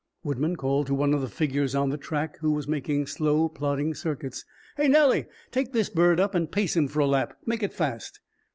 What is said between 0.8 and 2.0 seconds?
to one of the figures on the